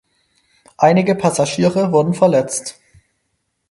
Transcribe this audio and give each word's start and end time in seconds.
Einige 0.77 1.13
Passagiere 1.13 1.91
wurden 1.91 2.15
verletzt. 2.15 2.81